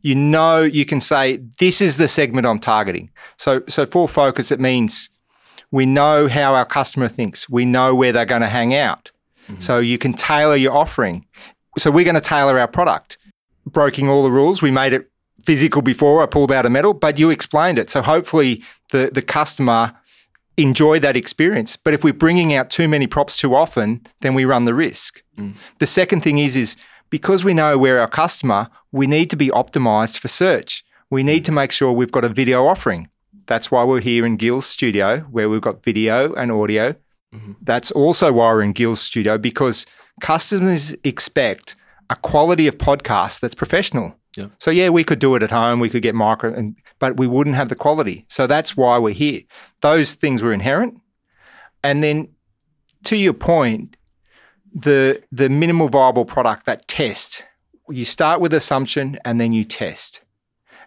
[0.03, 3.11] you know you can say this is the segment I'm targeting.
[3.37, 5.11] So so for focus, it means
[5.71, 7.49] we know how our customer thinks.
[7.49, 9.11] We know where they're going to hang out.
[9.49, 9.61] Mm-hmm.
[9.61, 11.27] So you can tailor your offering.
[11.79, 13.19] So we're going to tailor our product.
[13.67, 15.11] Breaking all the rules, we made it
[15.43, 17.91] physical before I pulled out a medal, but you explained it.
[17.91, 19.93] So hopefully the the customer
[20.57, 21.77] enjoy that experience.
[21.77, 25.23] But if we're bringing out too many props too often, then we run the risk.
[25.37, 25.55] Mm.
[25.79, 26.77] The second thing is is
[27.11, 30.85] because we know we're our customer, we need to be optimized for search.
[31.11, 33.09] We need to make sure we've got a video offering.
[33.47, 36.95] That's why we're here in Gil's studio, where we've got video and audio.
[37.35, 37.53] Mm-hmm.
[37.63, 39.87] That's also why we're in Gil's studio because
[40.21, 41.77] customers expect
[42.11, 44.15] a quality of podcast that's professional.
[44.37, 44.47] Yeah.
[44.59, 47.27] So yeah, we could do it at home, we could get micro, and, but we
[47.27, 48.27] wouldn't have the quality.
[48.29, 49.43] So that's why we're here.
[49.81, 51.01] Those things were inherent,
[51.83, 52.29] And then
[53.05, 53.97] to your point,
[54.77, 57.45] the the minimal viable product, that test,
[57.89, 60.21] you start with assumption and then you test.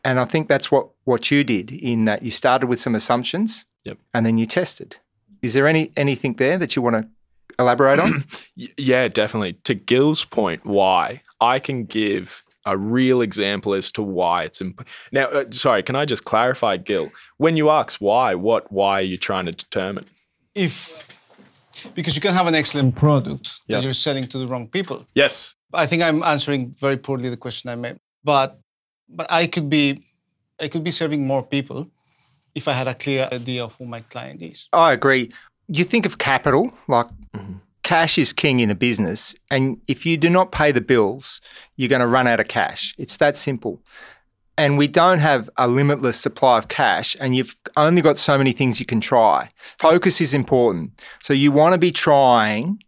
[0.06, 3.65] And I think that's what what you did in that you started with some assumptions
[3.86, 3.97] Yep.
[4.13, 4.97] and then you tested.
[5.41, 7.10] Is there any anything there that you want to
[7.58, 8.23] elaborate on?
[8.78, 9.54] Yeah, definitely.
[9.63, 14.86] To Gil's point, why I can give a real example as to why it's imp-
[15.13, 15.25] now.
[15.28, 17.08] Uh, sorry, can I just clarify, Gil?
[17.38, 20.06] When you ask why, what why are you trying to determine?
[20.56, 21.08] If
[21.95, 23.77] because you can have an excellent product Yeah.
[23.77, 25.05] that you're selling to the wrong people.
[25.13, 25.55] Yes.
[25.73, 27.97] I think I'm answering very poorly the question I made.
[28.23, 28.59] But
[29.07, 30.03] but I could be
[30.59, 31.89] I could be serving more people
[32.55, 34.67] if I had a clear idea of who my client is.
[34.73, 35.31] I agree.
[35.67, 37.57] You think of capital, like mm-hmm.
[37.83, 39.35] cash is king in a business.
[39.51, 41.41] And if you do not pay the bills,
[41.77, 42.93] you're going to run out of cash.
[42.97, 43.81] It's that simple.
[44.59, 48.51] And we don't have a limitless supply of cash, and you've only got so many
[48.51, 49.49] things you can try.
[49.77, 51.01] Focus is important.
[51.21, 52.83] So you want to be trying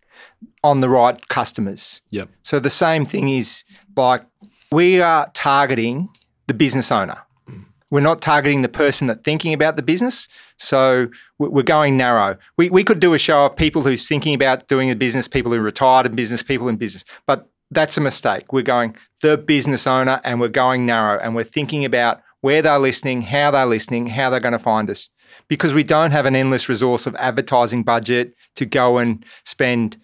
[0.63, 2.01] on the right customers.
[2.09, 2.29] Yep.
[2.41, 3.63] So the same thing is
[3.95, 4.23] like
[4.71, 6.09] we are targeting
[6.47, 7.19] the business owner.
[7.49, 7.65] Mm.
[7.89, 10.27] We're not targeting the person that's thinking about the business.
[10.57, 11.07] So
[11.39, 12.37] we- we're going narrow.
[12.57, 15.51] We, we could do a show of people who's thinking about doing a business, people
[15.51, 17.05] who are retired in business, people in business.
[17.25, 18.53] But that's a mistake.
[18.53, 22.79] We're going the business owner and we're going narrow and we're thinking about where they're
[22.79, 25.09] listening, how they're listening, how they're going to find us.
[25.47, 29.97] Because we don't have an endless resource of advertising budget to go and spend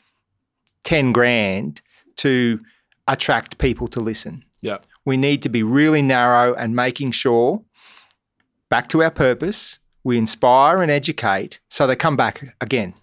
[0.84, 1.82] 10 grand
[2.18, 2.60] to
[3.08, 4.44] attract people to listen.
[4.62, 4.86] Yep.
[5.06, 7.62] We need to be really narrow and making sure,
[8.70, 12.94] back to our purpose, we inspire and educate so they come back again.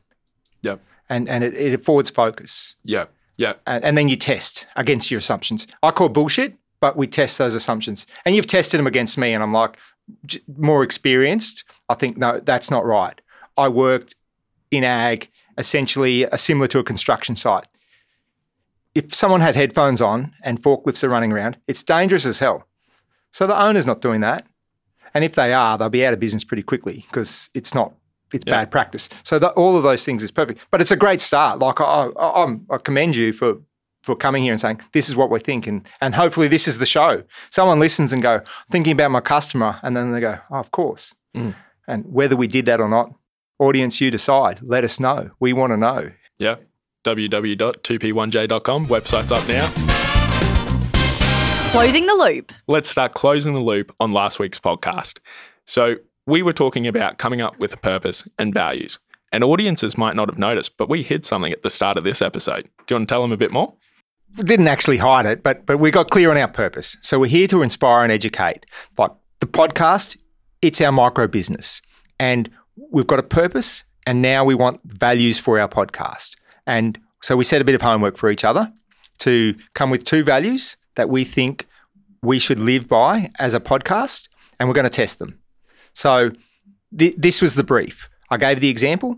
[0.62, 0.80] Yep.
[1.08, 2.76] And, and it, it affords focus.
[2.84, 3.13] Yep.
[3.36, 3.60] Yep.
[3.66, 5.66] And, and then you test against your assumptions.
[5.82, 8.06] I call bullshit, but we test those assumptions.
[8.24, 9.76] And you've tested them against me, and I'm like,
[10.56, 11.64] more experienced.
[11.88, 13.20] I think, no, that's not right.
[13.56, 14.14] I worked
[14.70, 17.66] in ag, essentially uh, similar to a construction site.
[18.94, 22.68] If someone had headphones on and forklifts are running around, it's dangerous as hell.
[23.30, 24.46] So the owner's not doing that.
[25.14, 27.94] And if they are, they'll be out of business pretty quickly because it's not,
[28.34, 28.54] it's Yeah.
[28.60, 29.08] bad practice.
[29.22, 30.60] So the, all of those things is perfect.
[30.70, 31.58] But it's a great start.
[31.60, 31.84] Like I,
[32.18, 33.56] I, I'm, I commend you for
[34.02, 36.84] for coming here and saying this is what we're thinking, and hopefully this is the
[36.84, 37.22] show.
[37.50, 41.14] Someone listens and go thinking about my customer, and then they go, oh, of course.
[41.34, 41.54] Mm.
[41.88, 43.10] And whether we did that or not,
[43.58, 44.60] audience, you decide.
[44.62, 45.30] Let us know.
[45.40, 46.10] We want to know.
[46.38, 46.56] Yeah.
[47.04, 48.86] www.2p1j.com.
[48.86, 49.66] Website's up now.
[51.72, 52.52] Closing the loop.
[52.68, 55.18] let's start closing the loop on last week's podcast.
[55.66, 58.98] So, we were talking about coming up with a purpose and values.
[59.32, 62.22] And audiences might not have noticed, but we hid something at the start of this
[62.22, 62.68] episode.
[62.86, 63.74] Do you want to tell them a bit more?
[64.36, 66.96] We didn't actually hide it, but but we got clear on our purpose.
[67.00, 68.66] So we're here to inspire and educate.
[68.96, 69.10] Like
[69.40, 70.16] the podcast,
[70.62, 71.82] it's our micro business,
[72.18, 72.50] and
[72.90, 76.36] we've got a purpose, and now we want values for our podcast.
[76.66, 78.72] And so we set a bit of homework for each other
[79.18, 81.66] to come with two values that we think
[82.22, 85.38] we should live by as a podcast, and we're going to test them.
[85.94, 86.30] So
[86.96, 88.08] th- this was the brief.
[88.30, 89.16] I gave the example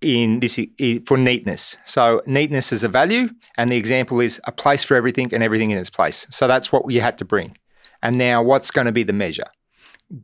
[0.00, 0.58] in this
[1.06, 1.76] for neatness.
[1.84, 5.70] So neatness is a value, and the example is a place for everything and everything
[5.70, 6.26] in its place.
[6.30, 7.56] So that's what you had to bring.
[8.02, 9.50] And now, what's going to be the measure?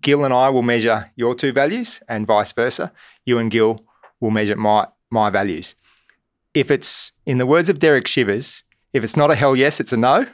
[0.00, 2.92] Gil and I will measure your two values, and vice versa.
[3.26, 3.84] You and Gil
[4.20, 5.74] will measure my my values.
[6.54, 9.92] If it's in the words of Derek Sivers, if it's not a hell yes, it's
[9.92, 10.26] a no.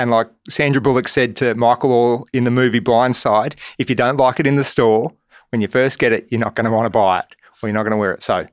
[0.00, 4.16] And like Sandra Bullock said to Michael Oher in the movie Blindside, if you don't
[4.16, 5.12] like it in the store,
[5.50, 7.74] when you first get it, you're not going to want to buy it or you're
[7.74, 8.22] not going to wear it.
[8.22, 8.46] So,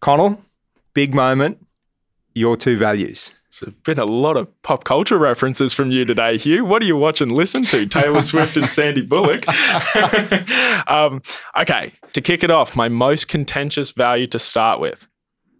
[0.00, 0.40] Connell,
[0.92, 1.64] big moment,
[2.34, 3.32] your two values.
[3.60, 6.64] There's been a lot of pop culture references from you today, Hugh.
[6.64, 7.86] What do you watch and listen to?
[7.86, 9.46] Taylor Swift and Sandy Bullock.
[10.88, 11.22] um,
[11.56, 15.06] okay, to kick it off, my most contentious value to start with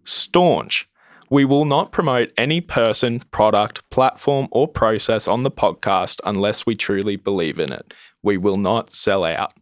[0.02, 0.88] staunch.
[1.30, 6.74] We will not promote any person, product, platform, or process on the podcast unless we
[6.74, 7.94] truly believe in it.
[8.22, 9.52] We will not sell out.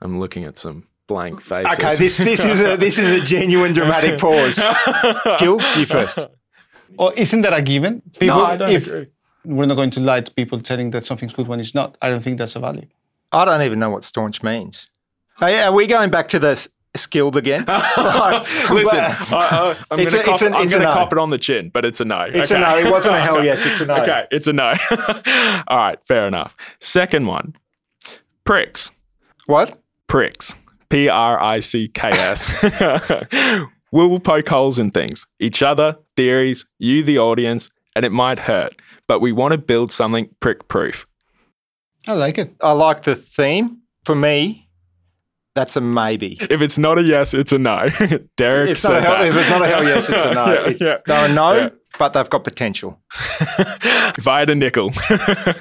[0.00, 1.72] I'm looking at some blank faces.
[1.78, 4.60] Okay, this this is a this is a genuine dramatic pause.
[5.38, 6.26] Gil, you first.
[6.98, 8.02] Or isn't that a given?
[8.18, 9.06] People, no, I don't if agree.
[9.44, 12.08] we're not going to lie to people telling that something's good when it's not, I
[12.08, 12.86] don't think that's a value.
[13.30, 14.88] I don't even know what staunch means.
[15.38, 17.64] Hey, are we going back to the s- skilled again?
[17.96, 20.92] Like, Listen, I, am It's going a- to cop, an- I'm gonna no.
[20.92, 22.22] cop it on the chin, but it's a no.
[22.22, 22.76] It's a no.
[22.78, 23.96] It wasn't a hell yes, it's a no.
[24.02, 24.72] Okay, it's a no.
[25.68, 26.56] All right, fair enough.
[26.80, 27.54] Second one,
[28.44, 28.90] pricks.
[29.46, 29.80] what?
[30.06, 30.54] Pricks.
[30.90, 33.12] P R I C K S.
[33.90, 38.38] We will poke holes in things, each other, theories, you, the audience, and it might
[38.38, 38.74] hurt,
[39.06, 41.06] but we want to build something prick proof.
[42.06, 42.54] I like it.
[42.60, 43.78] I like the theme.
[44.04, 44.67] For me,
[45.58, 46.36] That's a maybe.
[46.40, 47.82] If it's not a yes, it's a no.
[48.36, 49.26] Derek It's said not a hell, that.
[49.28, 50.46] if it's not a hell yes, it's a no.
[50.52, 50.98] Yeah, It's- yeah.
[51.04, 51.68] They're a no, Yeah.
[51.98, 53.00] but they've got potential.
[54.16, 54.90] if I had a nickel.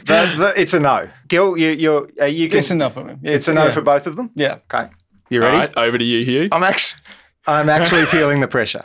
[0.10, 1.10] The- the- it's a no.
[1.28, 3.16] Gil, you, you're, uh, you can, It's enough for me.
[3.24, 3.72] it's a no yeah.
[3.72, 4.30] for both of them?
[4.36, 4.58] Yeah.
[4.72, 4.88] Okay.
[5.32, 5.58] You ready?
[5.58, 6.50] right, over to you, Hugh.
[6.52, 7.02] I'm actually,
[7.48, 8.84] I'm actually feeling the pressure.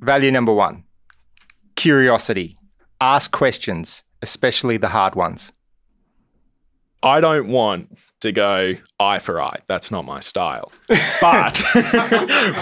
[0.00, 0.84] Value number one
[1.76, 2.56] curiosity.
[3.02, 5.52] Ask questions, especially the hard ones.
[7.02, 9.56] I don't want to go eye for eye.
[9.66, 10.70] That's not my style.
[11.20, 11.60] But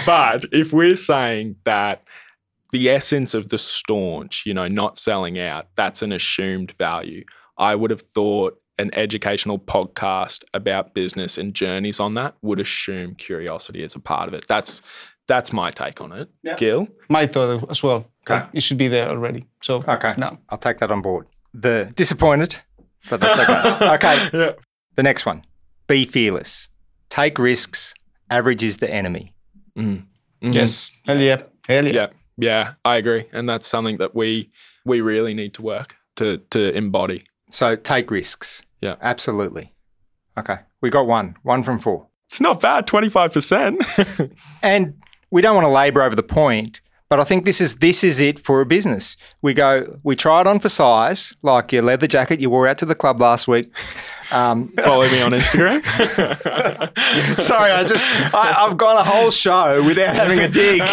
[0.06, 2.02] but if we're saying that
[2.70, 7.24] the essence of the staunch, you know, not selling out, that's an assumed value.
[7.56, 13.16] I would have thought an educational podcast about business and journeys on that would assume
[13.16, 14.46] curiosity as a part of it.
[14.48, 14.82] That's
[15.26, 16.30] that's my take on it.
[16.42, 16.54] Yeah.
[16.56, 16.88] Gil?
[17.08, 18.06] My thought as well.
[18.22, 18.34] Okay.
[18.34, 19.46] Like, it should be there already.
[19.62, 20.14] So Okay.
[20.16, 20.38] no.
[20.48, 21.26] I'll take that on board.
[21.52, 22.56] The disappointed,
[23.10, 23.94] but that's okay.
[23.94, 24.28] okay.
[24.32, 24.52] Yeah.
[24.96, 25.44] The next one
[25.86, 26.68] be fearless.
[27.08, 27.94] Take risks.
[28.30, 29.34] Average is the enemy.
[29.76, 30.06] Mhm.
[30.40, 30.90] Yes.
[31.06, 31.42] Hell yeah.
[31.66, 31.92] Hell yeah.
[31.92, 32.06] Yeah,
[32.36, 34.50] yeah, I agree, and that's something that we
[34.84, 37.24] we really need to work to to embody.
[37.50, 38.62] So take risks.
[38.80, 38.96] Yeah.
[39.00, 39.72] Absolutely.
[40.38, 40.58] Okay.
[40.80, 41.34] We got one.
[41.42, 42.06] One from four.
[42.26, 43.82] It's not bad, twenty five percent.
[44.62, 44.94] And
[45.30, 48.20] we don't want to labour over the point, but I think this is this is
[48.20, 49.16] it for a business.
[49.42, 52.78] We go, we try it on for size, like your leather jacket you wore out
[52.78, 53.70] to the club last week.
[54.30, 55.82] Um, Follow me on Instagram.
[57.40, 60.88] sorry, I just I, I've gone a whole show without having a dig, and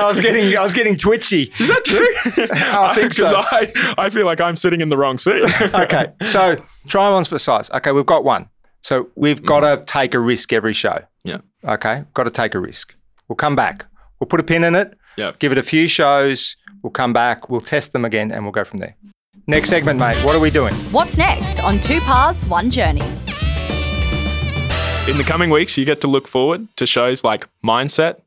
[0.00, 1.52] I was getting I was getting twitchy.
[1.58, 2.44] Is that true?
[2.52, 3.24] I think so.
[3.30, 5.42] 'Cause I, I feel like I'm sitting in the wrong seat.
[5.74, 6.56] Okay, so
[6.88, 7.70] try ones for size.
[7.70, 8.48] Okay, we've got one.
[8.80, 10.98] So we've got to take a risk every show.
[11.24, 12.94] yeah, Okay, got to take a risk.
[13.28, 13.84] We'll come back.
[14.20, 14.96] We'll put a pin in it.
[15.18, 15.32] Yeah.
[15.38, 16.56] Give it a few shows.
[16.82, 17.50] We'll come back.
[17.50, 18.96] We'll test them again, and we'll go from there.
[19.46, 20.16] Next segment, mate.
[20.24, 20.74] What are we doing?
[20.92, 23.02] What's next on Two Paths, One Journey?
[25.08, 28.20] In the coming weeks, you get to look forward to shows like mindset,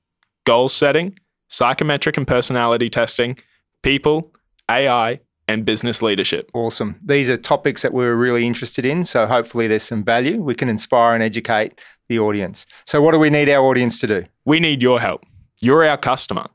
[0.46, 3.38] goal setting, psychometric and personality testing,
[3.84, 4.32] people,
[4.70, 6.50] AI, and business leadership.
[6.54, 7.00] Awesome.
[7.06, 9.06] These are topics that we're really interested in.
[9.06, 10.42] So hopefully, there's some value.
[10.42, 12.66] We can inspire and educate the audience.
[12.86, 14.26] So, what do we need our audience to do?
[14.46, 15.26] We need your help.
[15.62, 16.48] You're our customer.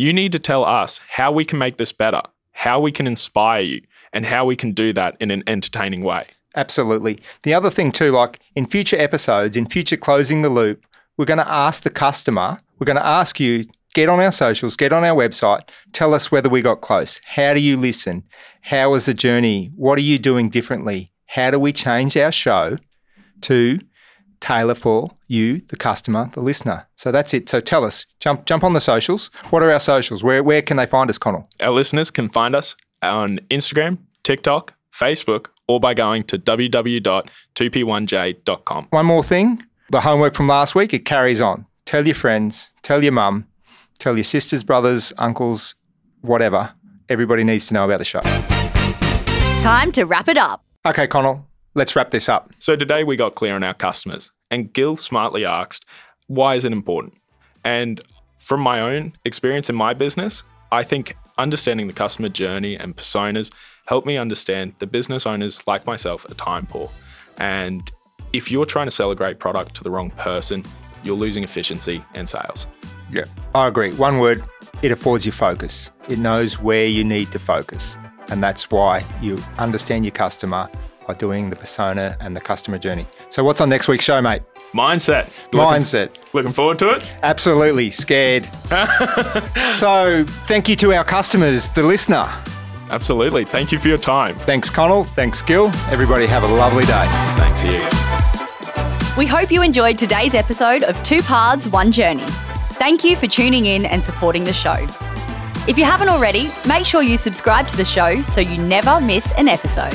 [0.00, 3.62] You need to tell us how we can make this better, how we can inspire
[3.62, 3.82] you,
[4.12, 6.28] and how we can do that in an entertaining way.
[6.54, 7.20] Absolutely.
[7.42, 11.38] The other thing, too, like in future episodes, in future Closing the Loop, we're going
[11.38, 15.04] to ask the customer, we're going to ask you, get on our socials, get on
[15.04, 17.20] our website, tell us whether we got close.
[17.24, 18.22] How do you listen?
[18.60, 19.72] How was the journey?
[19.74, 21.12] What are you doing differently?
[21.26, 22.76] How do we change our show
[23.42, 23.80] to
[24.40, 26.88] tailor for you, the customer, the listener?
[26.96, 27.48] So that's it.
[27.48, 29.30] So tell us, jump jump on the socials.
[29.50, 30.24] What are our socials?
[30.24, 31.48] Where where can they find us, Connell?
[31.60, 38.86] Our listeners can find us on Instagram, TikTok, Facebook, or by going to www.2p1j.com.
[38.90, 41.64] One more thing the homework from last week, it carries on.
[41.86, 43.46] Tell your friends, tell your mum,
[43.98, 45.74] tell your sisters, brothers, uncles,
[46.20, 46.70] whatever.
[47.08, 48.20] Everybody needs to know about the show.
[49.60, 50.62] Time to wrap it up.
[50.86, 51.47] Okay, Connell,
[51.78, 52.52] let's wrap this up.
[52.58, 55.86] So today we got clear on our customers, and Gil smartly asked,
[56.26, 57.14] why is it important?
[57.64, 58.00] And
[58.36, 63.52] from my own experience in my business, I think understanding the customer journey and personas
[63.86, 66.90] help me understand the business owners like myself are time poor.
[67.38, 67.90] And
[68.32, 70.64] if you're trying to sell a great product to the wrong person,
[71.04, 72.66] you're losing efficiency and sales.
[73.10, 73.24] Yeah.
[73.54, 73.92] I agree.
[73.94, 74.44] One word,
[74.82, 75.90] it affords you focus.
[76.08, 77.96] It knows where you need to focus.
[78.30, 80.68] And that's why you understand your customer
[81.08, 83.06] by doing the persona and the customer journey.
[83.30, 84.42] So, what's on next week's show, mate?
[84.74, 85.28] Mindset.
[85.52, 86.10] Looking- Mindset.
[86.34, 87.02] Looking forward to it?
[87.22, 88.44] Absolutely scared.
[89.72, 92.30] so, thank you to our customers, the listener.
[92.90, 93.44] Absolutely.
[93.44, 94.36] Thank you for your time.
[94.36, 95.04] Thanks, Connell.
[95.04, 95.70] Thanks, Gil.
[95.90, 97.06] Everybody have a lovely day.
[97.38, 97.80] Thanks, you.
[99.16, 102.26] We hope you enjoyed today's episode of Two Paths, One Journey.
[102.78, 104.76] Thank you for tuning in and supporting the show.
[105.66, 109.30] If you haven't already, make sure you subscribe to the show so you never miss
[109.32, 109.94] an episode.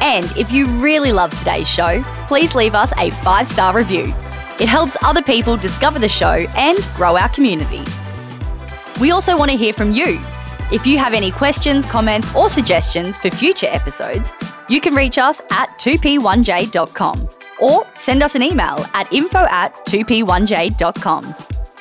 [0.00, 4.04] And if you really love today's show, please leave us a five star review.
[4.58, 7.84] It helps other people discover the show and grow our community.
[9.00, 10.20] We also want to hear from you.
[10.72, 14.30] If you have any questions, comments, or suggestions for future episodes,
[14.68, 17.28] you can reach us at 2p1j.com
[17.60, 21.34] or send us an email at info at 2p1j.com.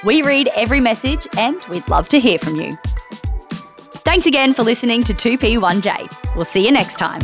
[0.04, 2.78] We read every message and we'd love to hear from you.
[4.06, 6.36] Thanks again for listening to 2p1j.
[6.36, 7.22] We'll see you next time.